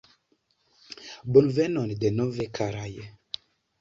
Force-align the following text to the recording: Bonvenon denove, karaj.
Bonvenon 1.37 1.93
denove, 2.05 2.49
karaj. 2.61 2.91